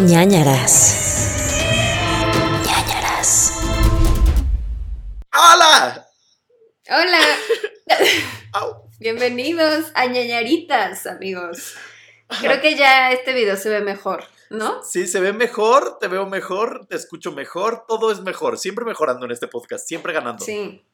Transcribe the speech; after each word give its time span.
ñañaras. 0.00 0.96
ñañaras. 2.66 3.52
¡Hola! 5.32 6.06
Hola, 6.90 7.20
bienvenidos 8.98 9.92
a 9.94 10.06
ñañaritas, 10.06 11.06
amigos. 11.06 11.74
Creo 12.40 12.60
que 12.60 12.74
ya 12.74 13.12
este 13.12 13.32
video 13.32 13.56
se 13.56 13.68
ve 13.68 13.80
mejor, 13.82 14.24
¿no? 14.50 14.82
Sí, 14.82 15.06
se 15.06 15.20
ve 15.20 15.32
mejor, 15.32 15.98
te 16.00 16.08
veo 16.08 16.26
mejor, 16.26 16.86
te 16.88 16.96
escucho 16.96 17.30
mejor, 17.32 17.84
todo 17.86 18.10
es 18.10 18.20
mejor. 18.20 18.58
Siempre 18.58 18.84
mejorando 18.84 19.26
en 19.26 19.32
este 19.32 19.46
podcast, 19.46 19.86
siempre 19.86 20.12
ganando. 20.12 20.44
Sí, 20.44 20.84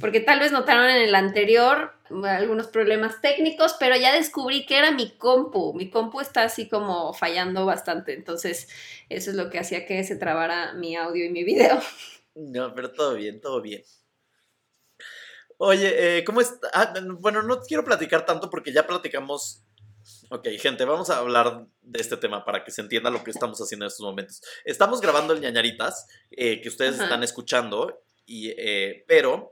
porque 0.00 0.20
tal 0.20 0.40
vez 0.40 0.52
notaron 0.52 0.88
en 0.88 1.02
el 1.02 1.14
anterior 1.14 1.92
algunos 2.24 2.66
problemas 2.66 3.20
técnicos, 3.20 3.76
pero 3.78 3.96
ya 3.96 4.12
descubrí 4.12 4.66
que 4.66 4.78
era 4.78 4.90
mi 4.90 5.10
compu. 5.16 5.74
Mi 5.74 5.90
compu 5.90 6.20
está 6.20 6.42
así 6.42 6.68
como 6.68 7.12
fallando 7.12 7.66
bastante, 7.66 8.14
entonces 8.14 8.68
eso 9.08 9.30
es 9.30 9.36
lo 9.36 9.50
que 9.50 9.58
hacía 9.58 9.86
que 9.86 10.02
se 10.04 10.16
trabara 10.16 10.72
mi 10.74 10.96
audio 10.96 11.24
y 11.24 11.30
mi 11.30 11.44
video. 11.44 11.80
No, 12.32 12.72
pero 12.74 12.92
todo 12.92 13.16
bien, 13.16 13.40
todo 13.40 13.60
bien. 13.60 13.82
Oye, 15.58 16.18
eh, 16.18 16.24
¿cómo 16.24 16.40
está? 16.40 16.68
Ah, 16.72 16.94
bueno, 17.18 17.42
no 17.42 17.60
quiero 17.60 17.84
platicar 17.84 18.24
tanto 18.24 18.48
porque 18.48 18.72
ya 18.72 18.86
platicamos. 18.86 19.64
Ok, 20.30 20.46
gente, 20.58 20.84
vamos 20.84 21.10
a 21.10 21.18
hablar 21.18 21.66
de 21.82 22.00
este 22.00 22.16
tema 22.16 22.44
para 22.44 22.64
que 22.64 22.70
se 22.70 22.80
entienda 22.80 23.10
lo 23.10 23.24
que 23.24 23.32
estamos 23.32 23.60
haciendo 23.60 23.84
en 23.84 23.88
estos 23.88 24.06
momentos. 24.06 24.40
Estamos 24.64 25.00
grabando 25.00 25.34
el 25.34 25.40
ñañaritas, 25.40 26.06
eh, 26.30 26.62
que 26.62 26.68
ustedes 26.68 26.94
Ajá. 26.94 27.04
están 27.04 27.24
escuchando, 27.24 28.00
y, 28.30 28.54
eh, 28.56 29.04
pero 29.08 29.50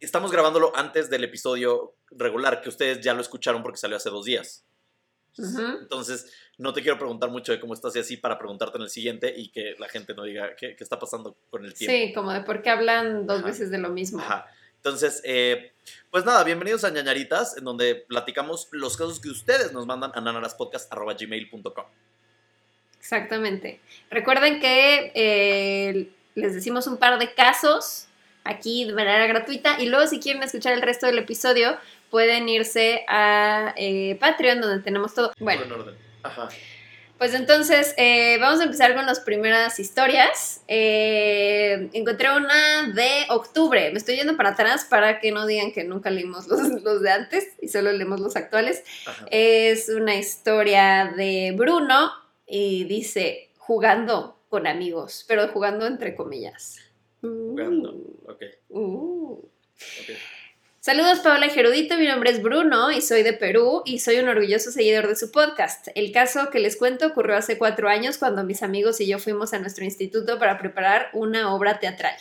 estamos 0.00 0.32
grabándolo 0.32 0.72
antes 0.74 1.08
del 1.08 1.22
episodio 1.22 1.94
regular, 2.10 2.60
que 2.60 2.68
ustedes 2.68 3.00
ya 3.00 3.14
lo 3.14 3.20
escucharon 3.20 3.62
porque 3.62 3.78
salió 3.78 3.96
hace 3.96 4.10
dos 4.10 4.24
días. 4.24 4.66
Entonces, 5.38 6.26
no 6.58 6.72
te 6.72 6.82
quiero 6.82 6.98
preguntar 6.98 7.30
mucho 7.30 7.52
de 7.52 7.60
cómo 7.60 7.74
estás 7.74 7.94
y 7.94 8.00
así 8.00 8.16
para 8.16 8.38
preguntarte 8.38 8.76
en 8.76 8.82
el 8.82 8.90
siguiente 8.90 9.32
y 9.34 9.50
que 9.50 9.76
la 9.78 9.88
gente 9.88 10.14
no 10.14 10.24
diga 10.24 10.56
qué, 10.56 10.74
qué 10.74 10.82
está 10.82 10.98
pasando 10.98 11.38
con 11.48 11.64
el 11.64 11.74
tiempo. 11.74 11.92
Sí, 11.92 12.12
como 12.12 12.32
de 12.32 12.40
por 12.40 12.60
qué 12.60 12.70
hablan 12.70 13.24
dos 13.24 13.38
Ajá. 13.38 13.46
veces 13.46 13.70
de 13.70 13.78
lo 13.78 13.88
mismo. 13.88 14.20
Ajá. 14.20 14.46
Entonces, 14.76 15.22
eh, 15.24 15.72
pues 16.10 16.24
nada, 16.24 16.42
bienvenidos 16.42 16.82
a 16.82 16.90
ñañaritas, 16.90 17.56
en 17.56 17.64
donde 17.64 17.94
platicamos 17.94 18.68
los 18.72 18.96
casos 18.96 19.20
que 19.20 19.28
ustedes 19.28 19.72
nos 19.72 19.86
mandan 19.86 20.10
a 20.12 20.20
nanaraspodcast.gmail.com. 20.20 21.84
Exactamente. 22.98 23.80
Recuerden 24.10 24.60
que 24.60 25.12
eh, 25.14 26.10
les 26.34 26.54
decimos 26.54 26.86
un 26.86 26.96
par 26.96 27.18
de 27.18 27.32
casos 27.34 28.06
aquí 28.44 28.84
de 28.84 28.92
manera 28.92 29.26
gratuita 29.26 29.80
y 29.80 29.86
luego 29.86 30.06
si 30.06 30.20
quieren 30.20 30.42
escuchar 30.42 30.72
el 30.72 30.82
resto 30.82 31.06
del 31.06 31.18
episodio 31.18 31.76
pueden 32.10 32.48
irse 32.48 33.04
a 33.08 33.74
eh, 33.76 34.16
Patreon 34.20 34.60
donde 34.60 34.82
tenemos 34.82 35.14
todo. 35.14 35.32
Bueno, 35.38 35.64
En 35.64 35.72
orden. 35.72 35.94
Ajá. 36.22 36.48
pues 37.18 37.34
entonces 37.34 37.94
eh, 37.96 38.36
vamos 38.38 38.60
a 38.60 38.64
empezar 38.64 38.94
con 38.94 39.06
las 39.06 39.20
primeras 39.20 39.80
historias. 39.80 40.62
Eh, 40.68 41.88
encontré 41.92 42.30
una 42.36 42.92
de 42.94 43.26
octubre. 43.30 43.90
Me 43.92 43.98
estoy 43.98 44.16
yendo 44.16 44.36
para 44.36 44.50
atrás 44.50 44.86
para 44.88 45.20
que 45.20 45.32
no 45.32 45.46
digan 45.46 45.72
que 45.72 45.84
nunca 45.84 46.10
leímos 46.10 46.46
los, 46.48 46.60
los 46.82 47.00
de 47.00 47.10
antes 47.10 47.48
y 47.60 47.68
solo 47.68 47.92
leemos 47.92 48.20
los 48.20 48.36
actuales. 48.36 48.84
Ajá. 49.06 49.26
Es 49.30 49.88
una 49.88 50.14
historia 50.16 51.12
de 51.16 51.54
Bruno 51.56 52.12
y 52.46 52.84
dice 52.84 53.50
jugando 53.56 54.41
con 54.52 54.66
amigos, 54.66 55.24
pero 55.26 55.48
jugando 55.48 55.86
entre 55.86 56.14
comillas. 56.14 56.76
Jugando. 57.22 57.94
Uh, 57.94 58.30
Ok, 58.30 58.42
uh. 58.68 59.32
ok. 59.32 60.18
Saludos 60.78 61.20
Paola 61.20 61.48
Gerudito, 61.48 61.96
mi 61.96 62.06
nombre 62.06 62.30
es 62.30 62.42
Bruno 62.42 62.92
y 62.92 63.00
soy 63.00 63.22
de 63.22 63.32
Perú 63.32 63.80
y 63.86 64.00
soy 64.00 64.18
un 64.18 64.28
orgulloso 64.28 64.70
seguidor 64.70 65.08
de 65.08 65.16
su 65.16 65.30
podcast. 65.30 65.88
El 65.94 66.12
caso 66.12 66.50
que 66.50 66.58
les 66.58 66.76
cuento 66.76 67.06
ocurrió 67.06 67.36
hace 67.36 67.56
cuatro 67.56 67.88
años 67.88 68.18
cuando 68.18 68.44
mis 68.44 68.62
amigos 68.62 69.00
y 69.00 69.06
yo 69.06 69.18
fuimos 69.18 69.54
a 69.54 69.58
nuestro 69.58 69.86
instituto 69.86 70.38
para 70.38 70.58
preparar 70.58 71.08
una 71.14 71.54
obra 71.54 71.78
teatral. 71.78 72.16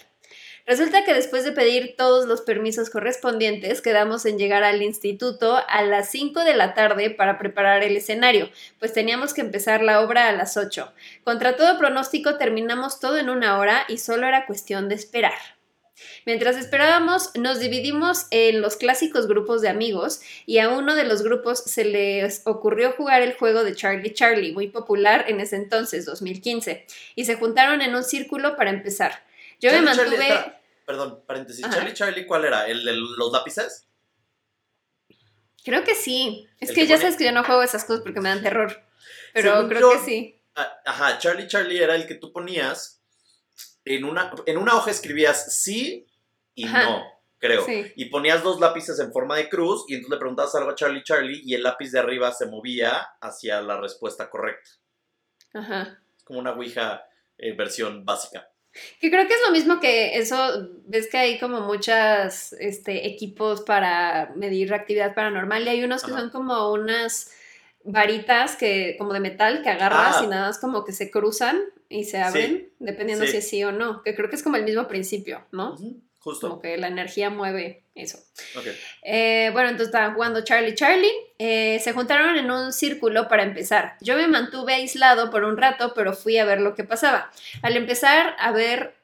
Resulta 0.66 1.04
que 1.04 1.14
después 1.14 1.44
de 1.44 1.52
pedir 1.52 1.96
todos 1.98 2.26
los 2.26 2.42
permisos 2.42 2.90
correspondientes, 2.90 3.82
quedamos 3.82 4.26
en 4.26 4.38
llegar 4.38 4.64
al 4.64 4.82
instituto 4.82 5.60
a 5.68 5.84
las 5.84 6.10
5 6.12 6.44
de 6.44 6.54
la 6.54 6.74
tarde 6.74 7.10
para 7.10 7.38
preparar 7.40 7.84
el 7.84 7.98
escenario, 7.98 8.50
pues 8.80 8.94
teníamos 8.94 9.34
que 9.34 9.42
empezar 9.42 9.82
la 9.82 10.02
obra 10.02 10.28
a 10.28 10.34
las 10.34 10.58
8. 10.58 10.94
Contra 11.24 11.56
todo 11.56 11.78
pronóstico 11.78 12.38
terminamos 12.38 13.00
todo 13.00 13.18
en 13.18 13.30
una 13.30 13.58
hora 13.58 13.86
y 13.88 13.98
solo 13.98 14.28
era 14.28 14.46
cuestión 14.46 14.90
de 14.90 14.96
esperar. 14.96 15.34
Mientras 16.26 16.58
esperábamos, 16.58 17.32
nos 17.36 17.60
dividimos 17.60 18.28
en 18.32 18.62
los 18.62 18.76
clásicos 18.76 19.28
grupos 19.28 19.62
de 19.62 19.70
amigos 19.70 20.22
y 20.46 20.60
a 20.60 20.70
uno 20.70 20.96
de 20.96 21.04
los 21.04 21.22
grupos 21.22 21.60
se 21.60 21.86
les 21.86 22.42
ocurrió 22.46 22.92
jugar 22.94 23.22
el 23.22 23.34
juego 23.34 23.64
de 23.64 23.76
Charlie 23.76 24.14
Charlie, 24.14 24.54
muy 24.54 24.68
popular 24.68 25.26
en 25.28 25.40
ese 25.40 25.56
entonces, 25.56 26.06
2015, 26.06 26.86
y 27.16 27.26
se 27.26 27.36
juntaron 27.36 27.82
en 27.82 27.96
un 27.96 28.04
círculo 28.04 28.56
para 28.56 28.72
empezar. 28.72 29.24
Yo 29.62 29.70
me 29.72 29.78
Charlie, 29.78 29.96
Charlie, 29.96 30.18
mantuve... 30.18 30.28
espera, 30.38 30.62
perdón, 30.86 31.24
paréntesis. 31.26 31.64
Ajá. 31.66 31.76
Charlie, 31.76 31.94
Charlie, 31.94 32.26
¿cuál 32.26 32.46
era? 32.46 32.68
¿El 32.68 32.84
de 32.84 32.94
los 32.96 33.32
lápices? 33.32 33.88
Creo 35.64 35.84
que 35.84 35.96
sí. 35.96 36.48
Es 36.60 36.70
¿El 36.70 36.76
que 36.76 36.82
que 36.82 36.88
ya 36.88 36.96
pone- 36.96 37.02
sabes 37.04 37.18
que 37.18 37.26
yo 37.26 37.32
no 37.32 37.44
juego 37.44 37.62
esas 37.64 37.86
cosas 37.86 38.02
porque 38.04 38.20
me 38.20 38.30
dan 38.30 38.42
terror. 38.42 38.76
Pero 39.34 39.54
Según 39.54 39.70
creo 39.70 39.82
yo- 39.82 39.92
que 39.92 40.06
sí. 40.06 40.42
Ah, 40.56 40.82
Ajá, 40.86 41.18
Charlie, 41.20 41.48
Charlie 41.48 41.82
era 41.82 41.96
el 41.96 42.08
que 42.08 42.16
tú 42.16 42.32
ponías. 42.34 42.98
En 43.86 44.04
una, 44.06 44.32
en 44.46 44.58
una 44.58 44.76
hoja 44.76 44.92
escribías 44.92 45.56
sí 45.60 46.06
y 46.54 46.66
Ajá. 46.68 46.84
no, 46.84 47.04
creo. 47.40 47.66
Sí. 47.66 47.92
Y 47.96 48.06
ponías 48.06 48.44
dos 48.44 48.60
lápices 48.60 49.00
en 49.00 49.12
forma 49.12 49.38
de 49.38 49.50
cruz 49.50 49.86
y 49.88 49.96
entonces 49.96 50.12
le 50.16 50.20
preguntabas 50.20 50.54
algo 50.56 50.70
a 50.70 50.76
Charlie 50.76 51.04
Charlie 51.04 51.42
y 51.44 51.56
el 51.56 51.64
lápiz 51.64 51.92
de 51.92 51.98
arriba 52.00 52.32
se 52.32 52.46
movía 52.46 52.92
hacia 53.22 53.60
la 53.62 53.80
respuesta 53.82 54.30
correcta. 54.30 54.70
Ajá. 55.54 56.00
Es 56.16 56.24
como 56.24 56.40
una 56.40 56.52
Ouija 56.52 57.04
eh, 57.40 57.54
versión 57.56 58.06
básica. 58.06 58.48
Que 59.00 59.10
creo 59.10 59.28
que 59.28 59.34
es 59.34 59.40
lo 59.46 59.52
mismo 59.52 59.80
que 59.80 60.18
eso, 60.18 60.70
ves 60.86 61.08
que 61.10 61.18
hay 61.18 61.40
como 61.40 61.62
muchas 61.62 62.54
este, 62.54 63.08
equipos 63.08 63.62
para 63.62 64.32
medir 64.36 64.74
actividad 64.74 65.14
paranormal 65.16 65.64
y 65.66 65.70
hay 65.70 65.84
unos 65.84 66.04
que 66.04 66.12
Ajá. 66.12 66.22
son 66.22 66.30
como 66.30 66.72
unas 66.72 67.32
varitas 67.84 68.56
que 68.56 68.96
como 69.00 69.14
de 69.14 69.20
metal 69.20 69.64
que 69.64 69.70
agarras 69.70 70.18
Ah. 70.20 70.22
y 70.24 70.28
nada 70.28 70.48
más 70.48 70.60
como 70.60 70.86
que 70.86 70.92
se 70.92 71.10
cruzan 71.10 71.60
y 71.90 72.04
se 72.06 72.20
abren, 72.20 72.70
dependiendo 72.80 73.26
Sí. 73.26 73.32
si 73.32 73.38
es 73.38 73.50
sí 73.50 73.64
o 73.64 73.72
no, 73.72 74.04
que 74.04 74.14
creo 74.16 74.30
que 74.30 74.36
es 74.36 74.44
como 74.44 74.56
el 74.58 74.64
mismo 74.64 74.88
principio, 74.88 75.46
¿no? 75.52 75.76
Justo. 76.24 76.50
Como 76.50 76.62
que 76.62 76.78
la 76.78 76.88
energía 76.88 77.32
mueve 77.32 77.84
eso. 77.96 78.20
Ok. 78.56 78.68
Eh, 79.02 79.50
bueno, 79.54 79.70
entonces 79.70 79.88
estaban 79.88 80.14
jugando 80.14 80.44
Charlie 80.44 80.76
Charlie. 80.76 81.12
Eh, 81.40 81.80
se 81.84 81.94
juntaron 81.94 82.38
en 82.38 82.52
un 82.52 82.72
círculo 82.74 83.28
para 83.28 83.42
empezar. 83.42 83.98
Yo 84.02 84.16
me 84.16 84.28
mantuve 84.28 84.76
aislado 84.76 85.32
por 85.32 85.44
un 85.44 85.58
rato, 85.58 85.94
pero 85.96 86.14
fui 86.14 86.38
a 86.38 86.46
ver 86.46 86.62
lo 86.62 86.76
que 86.76 86.84
pasaba. 86.84 87.32
Al 87.64 87.76
empezar 87.76 88.36
a 88.38 88.52
ver. 88.52 88.96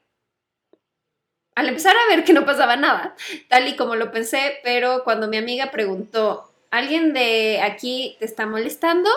Al 1.56 1.68
empezar 1.68 1.96
a 1.96 2.14
ver 2.14 2.24
que 2.24 2.32
no 2.32 2.46
pasaba 2.46 2.76
nada, 2.76 3.16
tal 3.48 3.66
y 3.66 3.74
como 3.74 3.96
lo 3.96 4.12
pensé, 4.12 4.60
pero 4.62 5.02
cuando 5.02 5.26
mi 5.26 5.38
amiga 5.38 5.72
preguntó, 5.72 6.48
¿alguien 6.70 7.12
de 7.12 7.60
aquí 7.60 8.16
te 8.20 8.26
está 8.26 8.46
molestando? 8.46 9.10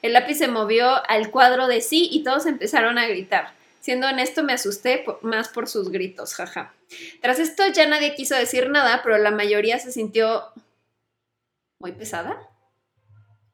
El 0.00 0.12
lápiz 0.12 0.36
se 0.36 0.46
movió 0.46 1.02
al 1.10 1.32
cuadro 1.32 1.66
de 1.66 1.80
sí 1.80 2.08
y 2.12 2.22
todos 2.22 2.46
empezaron 2.46 2.96
a 2.96 3.08
gritar. 3.08 3.59
Siendo 3.80 4.06
honesto, 4.08 4.42
me 4.42 4.52
asusté 4.52 4.98
por- 4.98 5.22
más 5.22 5.48
por 5.48 5.68
sus 5.68 5.90
gritos, 5.90 6.34
jaja. 6.34 6.74
Tras 7.22 7.38
esto 7.38 7.66
ya 7.68 7.86
nadie 7.86 8.14
quiso 8.14 8.34
decir 8.34 8.68
nada, 8.70 9.00
pero 9.02 9.16
la 9.18 9.30
mayoría 9.30 9.78
se 9.78 9.90
sintió 9.92 10.44
muy 11.78 11.92
pesada. 11.92 12.38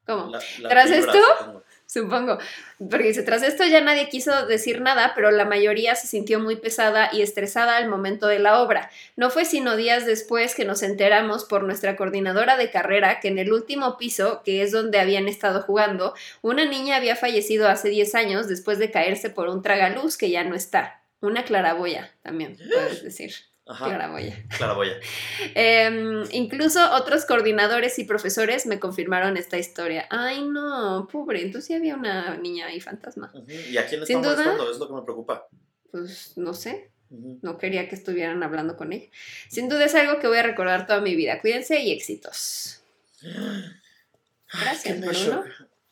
¿Cómo? 0.05 0.27
La- 0.31 0.39
la 0.59 0.69
¿Tras 0.69 0.91
esto? 0.91 1.63
Supongo. 1.87 2.37
Porque 2.77 3.07
dice, 3.07 3.23
tras 3.23 3.41
esto 3.41 3.65
ya 3.65 3.81
nadie 3.81 4.09
quiso 4.09 4.45
decir 4.45 4.81
nada, 4.81 5.13
pero 5.15 5.31
la 5.31 5.45
mayoría 5.45 5.95
se 5.95 6.05
sintió 6.05 6.39
muy 6.39 6.57
pesada 6.57 7.09
y 7.11 7.23
estresada 7.23 7.77
al 7.77 7.89
momento 7.89 8.27
de 8.27 8.39
la 8.39 8.61
obra. 8.61 8.91
No 9.15 9.31
fue 9.31 9.45
sino 9.45 9.75
días 9.75 10.05
después 10.05 10.53
que 10.53 10.65
nos 10.65 10.83
enteramos 10.83 11.45
por 11.45 11.63
nuestra 11.63 11.95
coordinadora 11.95 12.57
de 12.57 12.69
carrera 12.69 13.19
que 13.19 13.29
en 13.29 13.39
el 13.39 13.51
último 13.51 13.97
piso, 13.97 14.43
que 14.45 14.61
es 14.61 14.71
donde 14.71 14.99
habían 14.99 15.27
estado 15.27 15.61
jugando, 15.63 16.13
una 16.41 16.65
niña 16.65 16.97
había 16.97 17.15
fallecido 17.15 17.67
hace 17.67 17.89
10 17.89 18.13
años 18.15 18.47
después 18.47 18.77
de 18.77 18.91
caerse 18.91 19.29
por 19.29 19.49
un 19.49 19.63
tragaluz 19.63 20.17
que 20.17 20.29
ya 20.29 20.43
no 20.43 20.55
está. 20.55 21.01
Una 21.19 21.45
claraboya, 21.45 22.11
también 22.21 22.57
puedes 22.57 23.03
decir. 23.03 23.33
Ajá, 23.69 23.85
Claraboya. 23.85 24.33
claraboya. 24.57 24.93
Em, 25.55 26.23
incluso 26.31 26.79
otros 26.93 27.25
coordinadores 27.25 27.99
y 27.99 28.05
profesores 28.05 28.65
me 28.65 28.79
confirmaron 28.79 29.35
esta 29.37 29.57
historia. 29.57 30.07
Ay, 30.09 30.47
no, 30.47 31.07
pobre. 31.11 31.41
Entonces 31.41 31.67
sí 31.67 31.73
había 31.73 31.95
una 31.95 32.37
niña 32.37 32.67
ahí 32.67 32.79
fantasma. 32.79 33.33
¿Y 33.47 33.75
a 33.77 33.85
quién 33.85 34.05
Sin 34.05 34.17
está 34.17 34.29
duda. 34.29 34.43
molestando? 34.45 34.71
Es 34.71 34.77
lo 34.79 34.87
que 34.87 34.93
me 34.93 35.01
preocupa. 35.01 35.47
Pues 35.91 36.33
no 36.37 36.53
sé. 36.53 36.91
No 37.09 37.57
quería 37.57 37.87
que 37.87 37.95
estuvieran 37.95 38.41
hablando 38.43 38.75
con 38.77 38.91
ella. 38.93 39.07
Sin 39.49 39.69
duda 39.69 39.85
es 39.85 39.95
algo 39.95 40.19
que 40.19 40.27
voy 40.27 40.37
a 40.37 40.43
recordar 40.43 40.87
toda 40.87 40.99
mi 41.01 41.15
vida. 41.15 41.39
Cuídense 41.41 41.79
y 41.81 41.91
éxitos. 41.91 42.81
Gracias. 44.51 44.99
Bruno. 45.01 45.43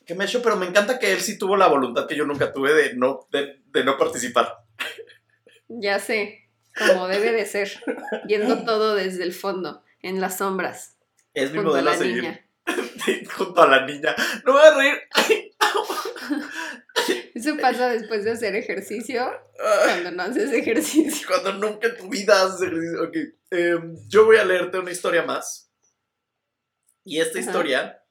Qué 0.06 0.14
mecho, 0.16 0.42
pero 0.42 0.56
me 0.56 0.68
encanta 0.68 1.00
que 1.00 1.12
él 1.12 1.20
sí 1.20 1.38
tuvo 1.38 1.58
la 1.58 1.68
voluntad 1.68 2.08
que 2.08 2.16
yo 2.16 2.26
nunca 2.26 2.54
tuve 2.54 2.74
de 2.74 2.94
no, 2.96 3.28
de, 3.32 3.60
de 3.72 3.84
no 3.84 3.98
participar. 3.98 4.60
Ya 5.68 6.00
sé, 6.00 6.45
como 6.78 7.08
debe 7.08 7.32
de 7.32 7.46
ser. 7.46 7.72
Viendo 8.26 8.64
todo 8.66 8.96
desde 8.96 9.24
el 9.24 9.34
fondo, 9.34 9.84
en 10.02 10.22
las 10.22 10.38
sombras, 10.38 10.98
Es 11.34 11.52
mi 11.52 11.60
a 11.60 11.62
modelo 11.62 11.90
a 11.90 11.94
la 11.94 11.98
seguir. 11.98 12.16
niña. 12.24 12.42
junto 13.38 13.62
a 13.62 13.68
la 13.68 13.86
niña. 13.86 14.16
No 14.46 14.54
me 14.54 14.60
voy 14.60 14.68
a 14.68 14.76
reír. 14.76 14.96
Ay. 15.12 15.52
Eso 17.34 17.58
pasa 17.58 17.90
después 17.90 18.24
de 18.24 18.32
hacer 18.32 18.56
ejercicio, 18.56 19.30
cuando 19.84 20.12
no 20.12 20.24
haces 20.24 20.52
ejercicio. 20.52 21.28
Cuando 21.28 21.54
nunca 21.54 21.88
en 21.90 21.98
tu 21.98 22.10
vida 22.10 22.42
haces 22.44 22.62
ejercicio. 22.62 23.04
Ok, 23.04 23.16
em, 23.52 23.96
yo 24.08 24.26
voy 24.26 24.38
a 24.38 24.46
leerte 24.46 24.80
una 24.80 24.92
historia 24.92 25.24
más. 25.24 25.70
Y 27.04 27.20
esta 27.20 27.38
Ajá. 27.40 27.48
historia, 27.48 28.04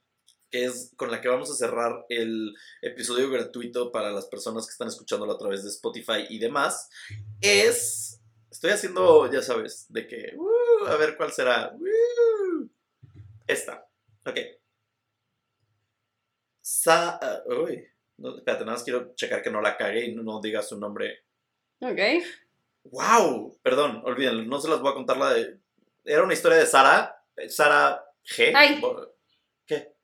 que 0.50 0.67
es 0.67 0.93
con 0.96 1.10
la 1.10 1.20
que 1.20 1.28
vamos 1.28 1.50
a 1.50 1.55
cerrar 1.55 2.05
el 2.08 2.55
episodio 2.82 3.28
gratuito 3.31 3.90
para 3.90 4.12
las 4.12 4.26
personas 4.26 4.67
que 4.67 4.72
están 4.72 4.88
escuchándolo 4.88 5.32
a 5.32 5.38
través 5.38 5.64
de 5.64 5.70
Spotify 5.70 6.26
y 6.28 6.38
demás, 6.38 6.88
es... 7.40 8.20
Estoy 8.54 8.70
haciendo, 8.70 9.28
ya 9.32 9.42
sabes, 9.42 9.86
de 9.88 10.06
que... 10.06 10.32
uh, 10.36 10.86
a 10.86 10.94
ver 10.94 11.16
cuál 11.16 11.32
será. 11.32 11.74
Uh, 11.74 12.68
esta. 13.48 13.84
Ok. 14.24 14.38
Sa... 16.60 17.18
ah, 17.20 17.42
uy. 17.48 17.84
No, 18.16 18.36
espérate, 18.36 18.64
nada 18.64 18.76
más 18.76 18.84
quiero 18.84 19.12
checar 19.16 19.42
que 19.42 19.50
no 19.50 19.60
la 19.60 19.76
cague 19.76 20.04
y 20.04 20.14
no 20.14 20.40
diga 20.40 20.62
su 20.62 20.78
nombre 20.78 21.24
Ok. 21.80 21.98
¡Wow! 22.84 23.58
Perdón, 23.60 24.02
olvídenlo, 24.04 24.44
no 24.44 24.60
se 24.60 24.68
las 24.68 24.80
voy 24.80 24.92
a 24.92 24.94
contar 24.94 25.16
la 25.16 25.34
de. 25.34 25.58
Era 26.04 26.22
una 26.22 26.34
historia 26.34 26.58
de 26.58 26.66
Sara. 26.66 27.20
Sara 27.48 28.04
G. 28.24 28.52
Ay. 28.54 28.80
¿Qué? 29.66 29.96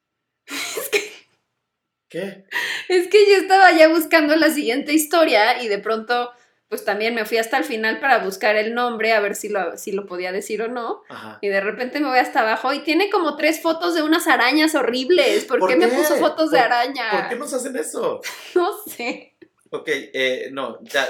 ¿Qué? 2.08 2.46
Es 2.88 3.06
que 3.06 3.31
yo 3.31 3.37
estaba 3.37 3.70
ya 3.79 3.87
buscando 3.88 4.35
la 4.35 4.50
siguiente 4.50 4.93
historia 4.93 5.62
y 5.62 5.69
de 5.69 5.79
pronto, 5.79 6.32
pues 6.70 6.84
también 6.84 7.14
me 7.17 7.25
fui 7.26 7.37
hasta 7.37 7.58
el 7.58 7.64
final 7.64 7.99
para 8.00 8.19
buscar 8.25 8.55
el 8.55 8.75
nombre, 8.75 9.12
a 9.12 9.19
ver 9.20 9.34
si 9.34 9.49
lo, 9.49 9.76
si 9.76 9.90
lo 9.90 10.06
podía 10.06 10.31
decir 10.31 10.62
o 10.62 10.69
no. 10.69 11.02
Ajá. 11.11 11.38
Y 11.43 11.49
de 11.49 11.61
repente 11.61 11.99
me 12.00 12.08
voy 12.08 12.19
hasta 12.20 12.40
abajo 12.43 12.72
y 12.72 12.78
tiene 12.84 13.11
como 13.11 13.37
tres 13.37 13.61
fotos 13.61 13.94
de 13.96 14.02
unas 14.02 14.28
arañas 14.28 14.76
horribles. 14.76 15.44
¿Por, 15.46 15.58
¿Por 15.58 15.69
qué, 15.70 15.76
me 15.76 15.88
puso 15.88 16.17
fotos 16.17 16.52
de 16.52 16.58
¿Por- 16.58 16.67
araña? 16.67 17.11
¿Por 17.11 17.28
qué 17.28 17.37
nos 17.37 17.52
hacen 17.52 17.76
eso? 17.76 18.20
No 18.55 18.70
sé. 18.87 19.37
Ok, 19.72 19.88
eh, 19.88 20.49
no, 20.52 20.78
ya. 20.82 21.06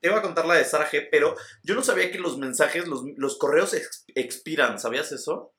Te 0.00 0.08
iba 0.08 0.18
a 0.18 0.22
contar 0.22 0.46
la 0.46 0.54
de 0.54 0.64
Sara 0.64 0.88
G, 0.90 1.08
pero 1.10 1.36
yo 1.62 1.74
no 1.74 1.82
sabía 1.82 2.10
que 2.10 2.18
los 2.18 2.36
mensajes, 2.38 2.88
los, 2.88 3.02
los 3.16 3.36
correos 3.38 3.72
ex- 3.74 4.04
expiran, 4.14 4.78
¿sabías 4.80 5.12
eso? 5.12 5.54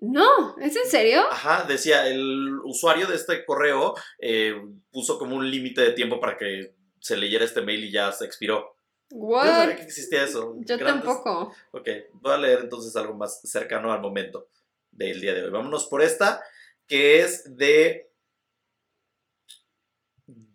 No, 0.00 0.56
¿es 0.58 0.74
en 0.76 0.90
serio? 0.90 1.22
Ajá, 1.30 1.64
decía, 1.68 2.06
el 2.08 2.58
usuario 2.64 3.06
de 3.06 3.16
este 3.16 3.44
correo 3.44 3.94
eh, 4.18 4.54
puso 4.90 5.18
como 5.18 5.36
un 5.36 5.50
límite 5.50 5.82
de 5.82 5.92
tiempo 5.92 6.18
para 6.20 6.38
que 6.38 6.74
se 7.00 7.16
leyera 7.16 7.44
este 7.44 7.62
mail 7.62 7.82
y 7.84 7.90
ya 7.90 8.12
se 8.12 8.24
expiró. 8.24 8.76
Yo 9.10 9.16
What? 9.18 9.46
sabía 9.46 9.76
que 9.76 9.82
existía 9.82 10.22
eso. 10.24 10.54
Yo 10.60 10.78
Grandes- 10.78 11.04
tampoco. 11.04 11.52
Ok, 11.72 11.88
voy 12.12 12.32
a 12.32 12.38
leer 12.38 12.60
entonces 12.60 12.94
algo 12.96 13.14
más 13.14 13.40
cercano 13.42 13.92
al 13.92 14.00
momento 14.00 14.48
del 14.92 15.20
día 15.20 15.34
de 15.34 15.42
hoy. 15.44 15.50
Vámonos 15.50 15.86
por 15.86 16.02
esta, 16.02 16.42
que 16.86 17.20
es 17.20 17.56
de 17.56 18.12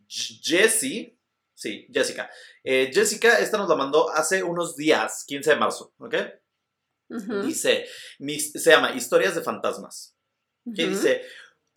Jessie. 0.08 1.18
Sí, 1.54 1.88
Jessica. 1.92 2.30
Eh, 2.64 2.92
Jessica, 2.94 3.40
esta 3.40 3.58
nos 3.58 3.70
la 3.70 3.76
mandó 3.76 4.10
hace 4.10 4.44
unos 4.44 4.76
días, 4.76 5.24
15 5.26 5.52
de 5.52 5.56
marzo, 5.56 5.94
¿ok? 5.98 6.16
Dice, 7.44 7.86
mis- 8.20 8.52
se 8.52 8.72
llama 8.72 8.92
Historias 8.96 9.36
de 9.36 9.42
Fantasmas. 9.42 10.16
Que 10.76 10.86
ujú. 10.86 10.96
dice, 10.96 11.22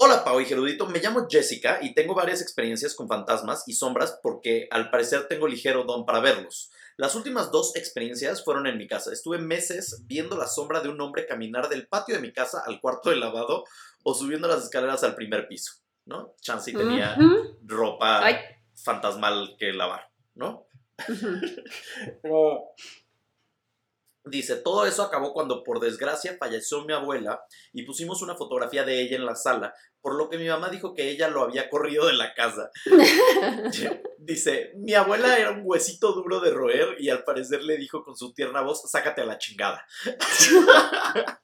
hola 0.01 0.25
Pau 0.25 0.41
y 0.41 0.45
Gerudito, 0.45 0.87
me 0.87 1.01
llamo 1.01 1.27
Jessica 1.29 1.81
y 1.83 1.93
tengo 1.93 2.15
varias 2.15 2.41
experiencias 2.41 2.95
con 2.95 3.09
fantasmas 3.09 3.65
y 3.67 3.73
sombras 3.73 4.21
porque 4.23 4.69
al 4.71 4.91
parecer 4.91 5.27
tengo 5.29 5.49
ligero 5.49 5.83
don 5.85 6.07
para 6.07 6.21
verlos. 6.21 6.71
Las 6.97 7.17
últimas 7.17 7.51
dos 7.51 7.75
experiencias 7.77 8.45
fueron 8.45 8.67
en 8.69 8.79
mi 8.79 8.87
casa. 8.87 9.13
Estuve 9.13 9.39
meses 9.39 10.05
viendo 10.07 10.37
la 10.37 10.47
sombra 10.47 10.81
de 10.81 10.89
un 10.89 11.01
hombre 11.01 11.27
caminar 11.27 11.69
del 11.69 11.89
patio 11.89 12.15
de 12.15 12.21
mi 12.21 12.33
casa 12.33 12.63
al 12.65 12.81
cuarto 12.81 13.11
de 13.11 13.17
lavado 13.17 13.65
o 14.05 14.15
subiendo 14.15 14.47
las 14.47 14.65
escaleras 14.65 15.03
al 15.03 15.17
primer 15.17 15.49
piso, 15.49 15.73
¿no? 16.07 16.35
Chansey 16.41 16.75
tenía 16.75 17.17
ropa 17.65 18.25
Ay. 18.25 18.37
fantasmal 18.77 19.57
que 19.59 19.73
lavar, 19.73 20.09
¿no? 20.35 20.67
Dice, 24.31 24.57
todo 24.57 24.87
eso 24.87 25.03
acabó 25.03 25.33
cuando 25.33 25.63
por 25.63 25.81
desgracia 25.81 26.37
falleció 26.39 26.85
mi 26.85 26.93
abuela 26.93 27.41
y 27.73 27.83
pusimos 27.85 28.23
una 28.23 28.35
fotografía 28.35 28.85
de 28.85 29.01
ella 29.01 29.17
en 29.17 29.27
la 29.27 29.35
sala, 29.35 29.75
por 30.01 30.15
lo 30.17 30.29
que 30.29 30.39
mi 30.39 30.49
mamá 30.49 30.71
dijo 30.71 30.95
que 30.95 31.11
ella 31.11 31.29
lo 31.29 31.43
había 31.43 31.69
corrido 31.71 32.07
de 32.07 32.15
la 32.15 32.35
casa. 32.35 32.71
Dice, 34.19 34.73
mi 34.77 34.95
abuela 34.95 35.39
era 35.39 35.53
un 35.53 35.63
huesito 35.65 36.13
duro 36.13 36.41
de 36.41 36.51
roer 36.51 36.97
y 36.99 37.09
al 37.09 37.25
parecer 37.25 37.63
le 37.63 37.77
dijo 37.77 38.05
con 38.05 38.17
su 38.17 38.33
tierna 38.35 38.61
voz, 38.61 38.83
sácate 38.91 39.23
a 39.23 39.27
la 39.27 39.39
chingada. 39.39 39.87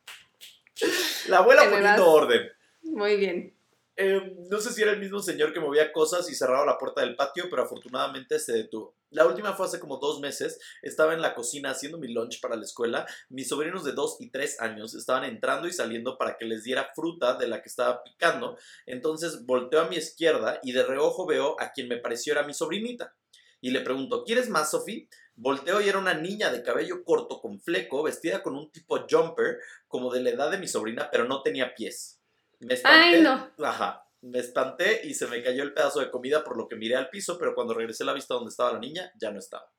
la 1.29 1.39
abuela 1.39 1.71
poniendo 1.71 2.11
orden. 2.11 2.51
Muy 2.83 3.17
bien. 3.17 3.57
Eh, 3.97 4.37
no 4.51 4.61
sé 4.61 4.73
si 4.73 4.83
era 4.83 4.91
el 4.91 4.99
mismo 4.99 5.21
señor 5.21 5.53
que 5.53 5.61
movía 5.61 5.93
cosas 5.93 6.29
y 6.29 6.35
cerraba 6.35 6.67
la 6.67 6.79
puerta 6.79 7.01
del 7.01 7.17
patio, 7.17 7.47
pero 7.49 7.63
afortunadamente 7.63 8.39
se 8.39 8.53
detuvo. 8.53 8.95
La 9.15 9.27
última 9.27 9.53
fue 9.53 9.67
hace 9.67 9.79
como 9.79 9.99
dos 9.99 10.19
meses. 10.19 10.59
Estaba 10.83 11.15
en 11.15 11.23
la 11.23 11.35
cocina 11.35 11.71
haciendo 11.71 11.99
mi 11.99 12.13
lunch 12.13 12.41
para 12.41 12.57
la 12.57 12.65
escuela. 12.65 13.07
Mis 13.29 13.49
sobrinos 13.49 13.85
de 13.85 13.93
2 13.93 14.17
y 14.19 14.31
3 14.31 14.61
años 14.61 14.93
estaban 14.97 15.23
entrando 15.23 15.69
y 15.69 15.73
saliendo 15.73 16.19
para 16.19 16.37
que 16.37 16.45
les 16.45 16.65
diera 16.65 16.91
fruta 16.97 17.35
de 17.37 17.47
la 17.47 17.63
que 17.63 17.69
estaba 17.69 18.03
picando. 18.03 18.59
Entonces 18.87 19.47
volteo 19.47 19.83
a 19.83 19.89
mi 19.89 19.97
izquierda 19.97 20.59
y 20.65 20.73
de 20.73 20.83
reojo 20.83 21.27
veo 21.27 21.55
a 21.61 21.71
quien 21.71 21.87
me 21.87 21.99
pareció 21.99 22.33
era 22.33 22.43
mi 22.43 22.55
sobrinita. 22.55 23.15
Y 23.61 23.71
le 23.71 23.83
pregunto, 23.83 24.25
¿quieres 24.25 24.51
más, 24.51 24.73
Sophie? 24.73 25.09
Volteo 25.37 25.81
y 25.81 25.89
era 25.89 25.99
una 25.99 26.15
niña 26.15 26.51
de 26.51 26.65
cabello 26.65 27.05
corto 27.05 27.41
con 27.41 27.61
fleco, 27.61 28.03
vestida 28.03 28.43
con 28.43 28.57
un 28.57 28.73
tipo 28.73 29.07
jumper, 29.09 29.59
como 29.87 30.13
de 30.13 30.23
la 30.23 30.31
edad 30.31 30.51
de 30.51 30.59
mi 30.59 30.67
sobrina, 30.67 31.09
pero 31.11 31.25
no 31.25 31.41
tenía 31.41 31.73
pies. 31.73 32.21
Me 32.59 32.75
espanté. 32.75 32.99
Ay, 32.99 33.21
no. 33.23 33.51
Ajá. 33.65 34.05
Me 34.25 34.39
espanté 34.39 35.03
y 35.05 35.13
se 35.13 35.27
me 35.27 35.43
cayó 35.43 35.63
el 35.63 35.75
pedazo 35.75 36.01
de 36.01 36.11
comida 36.11 36.43
por 36.43 36.57
lo 36.57 36.67
que 36.67 36.77
miré 36.77 36.97
al 36.97 37.11
piso, 37.11 37.39
pero 37.39 37.55
cuando 37.55 37.75
regresé 37.75 38.05
la 38.05 38.15
vista 38.15 38.33
donde 38.33 38.49
estaba 38.49 38.73
la 38.73 38.79
niña, 38.79 39.13
ya 39.21 39.31
no 39.31 39.39
estaba. 39.39 39.71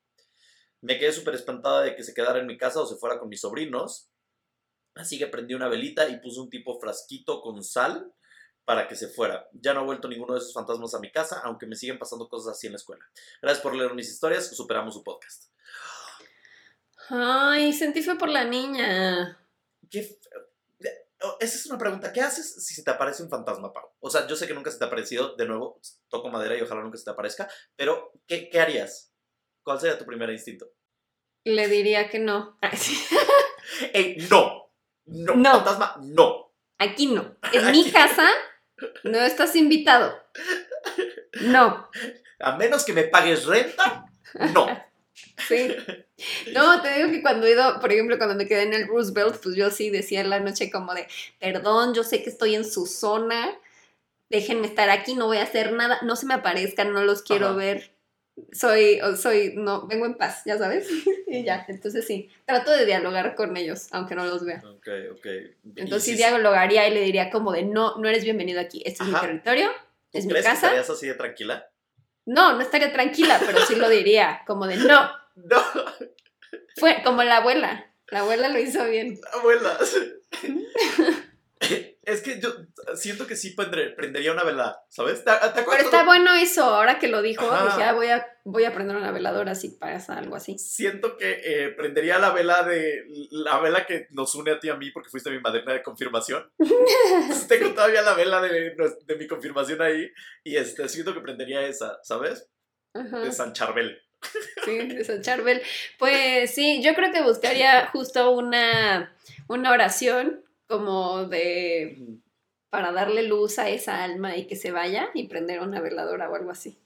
Me 0.82 1.00
quedé 1.00 1.10
súper 1.10 1.34
espantada 1.34 1.82
de 1.82 1.96
que 1.96 2.04
se 2.04 2.14
quedara 2.14 2.38
en 2.38 2.46
mi 2.46 2.56
casa 2.56 2.80
o 2.80 2.86
se 2.86 2.94
fuera 2.94 3.18
con 3.18 3.28
mis 3.28 3.40
sobrinos. 3.40 4.08
Así 4.94 5.18
que 5.18 5.26
prendí 5.26 5.54
una 5.54 5.66
velita 5.66 6.08
y 6.08 6.20
puse 6.20 6.38
un 6.38 6.48
tipo 6.48 6.78
frasquito 6.78 7.40
con 7.40 7.64
sal 7.64 8.14
para 8.64 8.86
que 8.86 8.94
se 8.94 9.08
fuera. 9.08 9.48
Ya 9.52 9.74
no 9.74 9.80
ha 9.80 9.82
vuelto 9.82 10.06
ninguno 10.06 10.34
de 10.34 10.38
esos 10.38 10.54
fantasmas 10.54 10.94
a 10.94 11.00
mi 11.00 11.10
casa, 11.10 11.40
aunque 11.42 11.66
me 11.66 11.74
siguen 11.74 11.98
pasando 11.98 12.28
cosas 12.28 12.52
así 12.52 12.68
en 12.68 12.74
la 12.74 12.78
escuela. 12.78 13.04
Gracias 13.42 13.62
por 13.64 13.74
leer 13.74 13.94
mis 13.94 14.08
historias, 14.08 14.48
superamos 14.56 14.94
su 14.94 15.02
podcast. 15.02 15.50
Ay, 17.08 17.72
sentí 17.72 18.00
fue 18.00 18.16
por 18.16 18.28
la 18.28 18.44
niña. 18.44 19.44
¿Qué 19.90 20.08
Esa 21.40 21.56
es 21.56 21.66
una 21.66 21.78
pregunta. 21.78 22.12
¿Qué 22.12 22.20
haces 22.20 22.64
si 22.64 22.74
se 22.74 22.82
te 22.82 22.90
aparece 22.90 23.22
un 23.22 23.30
fantasma, 23.30 23.72
Pau? 23.72 23.88
O 24.00 24.10
sea, 24.10 24.26
yo 24.26 24.36
sé 24.36 24.46
que 24.46 24.54
nunca 24.54 24.70
se 24.70 24.78
te 24.78 24.84
ha 24.84 24.86
aparecido, 24.88 25.34
de 25.36 25.46
nuevo, 25.46 25.80
toco 26.08 26.28
madera 26.28 26.56
y 26.56 26.62
ojalá 26.62 26.82
nunca 26.82 26.98
se 26.98 27.04
te 27.04 27.10
aparezca, 27.10 27.48
pero 27.74 28.12
¿qué, 28.26 28.48
qué 28.50 28.60
harías? 28.60 29.12
¿Cuál 29.64 29.80
sería 29.80 29.98
tu 29.98 30.04
primer 30.04 30.30
instinto? 30.30 30.66
Le 31.44 31.68
diría 31.68 32.08
que 32.10 32.18
no. 32.18 32.58
¡Ey, 33.92 34.16
no! 34.30 34.72
No, 35.06 35.34
No. 35.36 35.52
fantasma, 35.52 35.96
no. 36.02 36.54
Aquí 36.78 37.06
no. 37.06 37.36
En 37.52 37.70
mi 37.70 37.90
casa 37.90 38.28
no 39.04 39.18
estás 39.20 39.56
invitado. 39.56 40.14
No. 41.42 41.88
A 42.40 42.56
menos 42.56 42.84
que 42.84 42.92
me 42.92 43.04
pagues 43.04 43.46
renta, 43.46 44.04
no. 44.52 44.66
Sí. 45.48 45.68
No, 46.54 46.80
te 46.80 46.94
digo 46.94 47.10
que 47.10 47.20
cuando 47.20 47.46
he 47.46 47.50
ido, 47.50 47.78
por 47.78 47.92
ejemplo, 47.92 48.16
cuando 48.16 48.34
me 48.36 48.46
quedé 48.46 48.62
en 48.62 48.72
el 48.72 48.86
Roosevelt, 48.88 49.36
pues 49.42 49.54
yo 49.54 49.70
sí 49.70 49.90
decía 49.90 50.22
en 50.22 50.30
la 50.30 50.40
noche 50.40 50.70
como 50.70 50.94
de, 50.94 51.06
perdón, 51.38 51.92
yo 51.94 52.04
sé 52.04 52.22
que 52.22 52.30
estoy 52.30 52.54
en 52.54 52.64
su 52.64 52.86
zona, 52.86 53.50
déjenme 54.30 54.66
estar 54.66 54.88
aquí, 54.88 55.14
no 55.14 55.26
voy 55.26 55.36
a 55.36 55.42
hacer 55.42 55.72
nada, 55.72 55.98
no 56.02 56.16
se 56.16 56.24
me 56.24 56.32
aparezcan, 56.32 56.92
no 56.94 57.04
los 57.04 57.20
quiero 57.22 57.48
Ajá. 57.48 57.56
ver. 57.56 57.90
Soy, 58.52 58.98
soy, 59.20 59.52
no, 59.56 59.86
vengo 59.86 60.06
en 60.06 60.14
paz, 60.14 60.42
ya 60.46 60.56
sabes. 60.56 60.88
y 61.26 61.44
ya, 61.44 61.66
entonces 61.68 62.06
sí, 62.06 62.30
trato 62.46 62.70
de 62.70 62.86
dialogar 62.86 63.34
con 63.34 63.54
ellos, 63.58 63.88
aunque 63.90 64.14
no 64.14 64.24
los 64.24 64.42
vea. 64.44 64.62
Ok, 64.64 64.88
ok. 65.12 65.26
Entonces 65.76 66.04
sí 66.04 66.10
¿Y 66.12 66.14
si- 66.14 66.18
dialogaría 66.22 66.88
y 66.88 66.94
le 66.94 67.02
diría 67.02 67.28
como 67.30 67.52
de, 67.52 67.62
no, 67.62 67.98
no 67.98 68.08
eres 68.08 68.24
bienvenido 68.24 68.58
aquí, 68.60 68.82
este 68.86 69.02
es 69.02 69.08
mi 69.10 69.14
Ajá. 69.14 69.26
territorio, 69.26 69.68
¿tú 70.10 70.18
es 70.18 70.24
mi 70.24 70.30
crees 70.30 70.46
que 70.46 70.50
casa. 70.52 70.66
estarías 70.68 70.88
así 70.88 71.06
de 71.06 71.14
tranquila? 71.14 71.70
No, 72.26 72.54
no 72.54 72.60
estaría 72.60 72.92
tranquila, 72.92 73.40
pero 73.44 73.60
sí 73.64 73.76
lo 73.76 73.88
diría, 73.88 74.42
como 74.46 74.66
de, 74.66 74.76
no, 74.76 75.10
No, 75.36 75.62
fue 76.76 77.02
como 77.04 77.22
la 77.22 77.38
abuela. 77.38 77.92
La 78.08 78.20
abuela 78.20 78.48
lo 78.48 78.58
hizo 78.58 78.84
bien. 78.86 79.18
abuela. 79.32 79.78
Es 82.06 82.22
que 82.22 82.40
yo 82.40 82.54
siento 82.94 83.26
que 83.26 83.34
sí 83.34 83.50
prendería 83.50 84.30
una 84.30 84.44
velada, 84.44 84.80
¿sabes? 84.88 85.24
¿Te, 85.24 85.32
te 85.32 85.64
Pero 85.64 85.82
está 85.82 86.04
bueno 86.04 86.32
eso, 86.36 86.62
ahora 86.62 87.00
que 87.00 87.08
lo 87.08 87.20
dijo, 87.20 87.50
Ajá. 87.50 87.64
dije, 87.64 87.82
ah, 87.82 87.94
voy 87.94 88.06
a, 88.06 88.24
voy 88.44 88.64
a 88.64 88.72
prender 88.72 88.96
una 88.96 89.10
veladora 89.10 89.56
si 89.56 89.70
pasa 89.70 90.16
algo 90.16 90.36
así. 90.36 90.56
Siento 90.56 91.16
que 91.16 91.40
eh, 91.44 91.70
prendería 91.70 92.20
la 92.20 92.30
vela 92.30 92.62
de 92.62 93.02
la 93.32 93.58
vela 93.58 93.86
que 93.86 94.06
nos 94.10 94.36
une 94.36 94.52
a 94.52 94.60
ti 94.60 94.68
y 94.68 94.70
a 94.70 94.76
mí 94.76 94.92
porque 94.92 95.10
fuiste 95.10 95.32
mi 95.32 95.40
madrina 95.40 95.72
de 95.72 95.82
confirmación. 95.82 96.48
Entonces, 96.60 97.48
tengo 97.48 97.70
todavía 97.74 98.02
la 98.02 98.14
vela 98.14 98.40
de, 98.40 98.76
de 99.04 99.16
mi 99.16 99.26
confirmación 99.26 99.82
ahí 99.82 100.08
y 100.44 100.56
este, 100.56 100.88
siento 100.88 101.12
que 101.12 101.20
prendería 101.20 101.66
esa, 101.66 101.98
¿sabes? 102.04 102.48
Ajá, 102.94 103.18
De 103.18 103.32
San 103.32 103.52
Charbel. 103.52 104.00
sí, 104.64 104.78
de 104.78 105.04
San 105.04 105.22
Charbel. 105.22 105.60
Pues 105.98 106.54
sí, 106.54 106.80
yo 106.84 106.94
creo 106.94 107.10
que 107.12 107.22
buscaría 107.22 107.88
justo 107.88 108.30
una, 108.30 109.12
una 109.48 109.72
oración 109.72 110.45
como 110.66 111.24
de 111.26 112.18
para 112.70 112.92
darle 112.92 113.22
luz 113.22 113.58
a 113.58 113.68
esa 113.68 114.02
alma 114.04 114.36
y 114.36 114.46
que 114.46 114.56
se 114.56 114.70
vaya 114.70 115.08
y 115.14 115.28
prender 115.28 115.60
una 115.60 115.80
veladora 115.80 116.30
o 116.30 116.34
algo 116.34 116.50
así. 116.50 116.78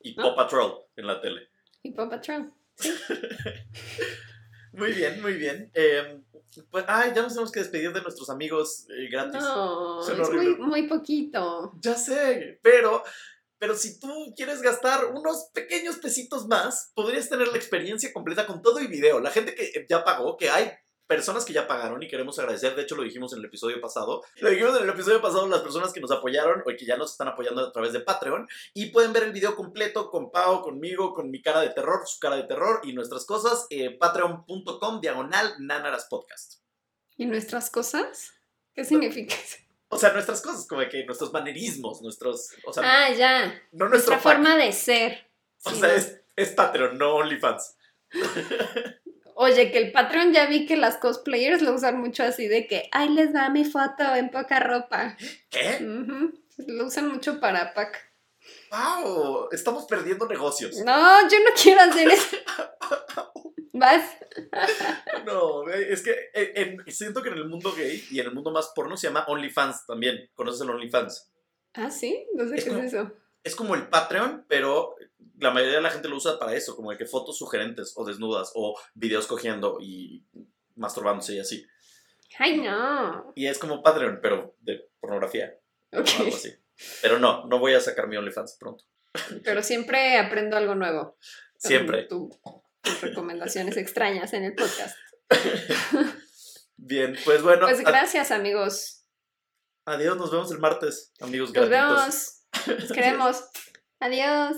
Y 0.00 0.14
¿No? 0.14 0.22
Paw 0.24 0.36
Patrol 0.36 0.74
en 0.96 1.06
la 1.06 1.20
tele. 1.20 1.48
Y 1.82 1.92
Paw 1.92 2.08
Patrol. 2.08 2.52
Muy 4.72 4.92
bien, 4.92 5.20
muy 5.20 5.34
bien. 5.34 5.70
Eh, 5.74 6.20
pues, 6.70 6.84
ay, 6.86 7.12
ya 7.14 7.22
nos 7.22 7.32
tenemos 7.32 7.50
que 7.50 7.60
despedir 7.60 7.92
de 7.92 8.02
nuestros 8.02 8.30
amigos 8.30 8.86
eh, 8.88 9.08
gratis. 9.10 9.40
No, 9.40 10.00
es 10.00 10.30
muy, 10.30 10.56
muy 10.56 10.88
poquito. 10.88 11.72
Ya 11.80 11.94
sé, 11.94 12.60
pero, 12.62 13.02
pero 13.58 13.74
si 13.74 13.98
tú 13.98 14.32
quieres 14.36 14.62
gastar 14.62 15.06
unos 15.06 15.50
pequeños 15.52 15.96
pesitos 15.96 16.46
más, 16.46 16.92
podrías 16.94 17.28
tener 17.28 17.48
la 17.48 17.56
experiencia 17.56 18.12
completa 18.12 18.46
con 18.46 18.62
todo 18.62 18.80
y 18.80 18.86
video. 18.86 19.20
La 19.20 19.30
gente 19.30 19.54
que 19.54 19.86
ya 19.88 20.04
pagó, 20.04 20.36
que 20.36 20.50
hay 20.50 20.70
personas 21.10 21.44
que 21.44 21.52
ya 21.52 21.66
pagaron 21.66 22.00
y 22.02 22.06
queremos 22.08 22.38
agradecer, 22.38 22.76
de 22.76 22.82
hecho 22.82 22.94
lo 22.94 23.02
dijimos 23.02 23.32
en 23.32 23.40
el 23.40 23.46
episodio 23.46 23.80
pasado, 23.80 24.22
lo 24.36 24.48
dijimos 24.48 24.76
en 24.78 24.84
el 24.84 24.90
episodio 24.90 25.20
pasado 25.20 25.48
las 25.48 25.60
personas 25.60 25.92
que 25.92 26.00
nos 26.00 26.12
apoyaron 26.12 26.60
o 26.60 26.64
que 26.66 26.86
ya 26.86 26.96
nos 26.96 27.10
están 27.10 27.26
apoyando 27.26 27.66
a 27.66 27.72
través 27.72 27.92
de 27.92 27.98
Patreon 27.98 28.48
y 28.74 28.86
pueden 28.86 29.12
ver 29.12 29.24
el 29.24 29.32
video 29.32 29.56
completo 29.56 30.08
con 30.08 30.30
Pau, 30.30 30.62
conmigo, 30.62 31.12
con 31.12 31.28
mi 31.32 31.42
cara 31.42 31.60
de 31.62 31.70
terror, 31.70 32.06
su 32.06 32.20
cara 32.20 32.36
de 32.36 32.44
terror 32.44 32.80
y 32.84 32.92
nuestras 32.92 33.26
cosas, 33.26 33.66
eh, 33.70 33.90
patreon.com 33.90 35.00
diagonal 35.00 35.52
Nanaras 35.58 36.06
Podcast. 36.08 36.60
¿Y 37.16 37.26
nuestras 37.26 37.68
cosas? 37.70 38.32
¿Qué 38.72 38.84
significa 38.84 39.34
eso? 39.34 39.56
O 39.88 39.98
sea, 39.98 40.12
nuestras 40.12 40.40
cosas, 40.40 40.66
como 40.68 40.80
que 40.88 41.04
nuestros 41.04 41.32
manerismos, 41.32 42.00
nuestros, 42.02 42.50
o 42.64 42.72
sea, 42.72 42.84
Ah, 42.86 43.12
ya. 43.12 43.60
no 43.72 43.88
Nuestra 43.88 44.14
pack. 44.14 44.22
forma 44.22 44.56
de 44.56 44.72
ser. 44.72 45.26
O 45.64 45.70
Sí, 45.70 45.80
sea, 45.80 45.88
no. 45.88 45.94
es, 45.94 46.20
es 46.36 46.50
Patreon, 46.50 46.96
no 46.96 47.16
OnlyFans. 47.16 47.76
Oye, 49.42 49.72
que 49.72 49.78
el 49.78 49.90
Patreon 49.90 50.34
ya 50.34 50.44
vi 50.44 50.66
que 50.66 50.76
las 50.76 50.98
cosplayers 50.98 51.62
lo 51.62 51.72
usan 51.72 51.98
mucho 51.98 52.22
así 52.24 52.46
de 52.46 52.66
que, 52.66 52.90
ay, 52.92 53.08
les 53.08 53.34
va 53.34 53.48
mi 53.48 53.64
foto 53.64 54.14
en 54.14 54.28
poca 54.30 54.60
ropa. 54.60 55.16
¿Qué? 55.48 55.78
Ujú. 55.82 56.38
Lo 56.66 56.84
usan 56.84 57.08
mucho 57.08 57.40
para 57.40 57.72
pack. 57.72 58.06
¡Wow! 58.70 59.48
Estamos 59.50 59.86
perdiendo 59.86 60.26
negocios. 60.26 60.76
No, 60.84 61.22
yo 61.22 61.38
no 61.38 61.50
quiero 61.60 61.80
hacer 61.80 62.08
eso. 62.08 62.36
¿Vas? 63.72 64.04
No, 65.26 65.68
es 65.68 66.02
que 66.02 66.14
en- 66.34 66.84
siento 66.88 67.22
que 67.22 67.28
en 67.30 67.36
el 67.36 67.46
mundo 67.46 67.72
gay 67.76 68.02
y 68.10 68.20
en 68.20 68.26
el 68.26 68.34
mundo 68.34 68.50
más 68.50 68.72
porno 68.74 68.96
se 68.96 69.06
llama 69.08 69.24
OnlyFans 69.28 69.86
también. 69.86 70.30
¿Conoces 70.34 70.60
el 70.62 70.70
OnlyFans? 70.70 71.30
Ah, 71.74 71.90
sí, 71.90 72.26
no 72.34 72.46
sé 72.48 72.56
Es 72.56 72.64
qué 72.64 72.70
como- 72.70 72.82
es 72.82 72.92
eso. 72.92 73.10
Es 73.42 73.56
como 73.56 73.74
el 73.74 73.88
Patreon, 73.88 74.44
pero 74.48 74.96
la 75.38 75.50
mayoría 75.50 75.76
de 75.76 75.82
la 75.82 75.90
gente 75.90 76.08
lo 76.08 76.16
usa 76.16 76.38
para 76.38 76.54
eso, 76.54 76.76
como 76.76 76.90
de 76.90 76.98
que 76.98 77.06
fotos 77.06 77.38
sugerentes 77.38 77.94
o 77.96 78.04
desnudas 78.04 78.52
o 78.54 78.78
videos 78.94 79.26
cogiendo 79.26 79.78
y 79.80 80.24
masturbándose 80.76 81.34
y 81.34 81.40
así. 81.40 81.66
Ay, 82.38 82.58
no. 82.60 83.32
Y 83.34 83.46
es 83.46 83.58
como 83.58 83.82
Patreon, 83.82 84.20
pero 84.22 84.54
de 84.60 84.88
pornografía 85.00 85.58
o 85.92 85.96
algo 85.98 86.34
así. 86.36 86.54
Pero 87.02 87.18
no, 87.18 87.46
no 87.46 87.58
voy 87.58 87.74
a 87.74 87.80
sacar 87.80 88.08
mi 88.08 88.16
OnlyFans 88.16 88.56
pronto. 88.58 88.84
Pero 89.44 89.62
siempre 89.62 90.18
aprendo 90.18 90.56
algo 90.56 90.74
nuevo. 90.74 91.16
Siempre. 91.56 92.04
Tu- 92.04 92.30
tus 92.82 93.00
recomendaciones 93.02 93.76
extrañas 93.76 94.32
en 94.32 94.44
el 94.44 94.54
podcast. 94.54 94.96
Bien, 96.76 97.16
pues 97.24 97.42
bueno. 97.42 97.66
Pues 97.66 97.80
gracias, 97.80 98.30
amigos. 98.30 99.04
Adiós, 99.84 100.16
nos 100.16 100.30
vemos 100.30 100.50
el 100.52 100.58
martes, 100.58 101.12
amigos 101.20 101.52
Nos 101.52 101.68
gratitos. 101.68 101.98
vemos. 101.98 102.39
Los 102.66 102.92
queremos. 102.92 103.44
Adiós. 104.00 104.56